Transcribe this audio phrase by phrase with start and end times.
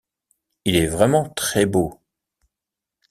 [0.65, 2.01] Il est vraiment très beau!...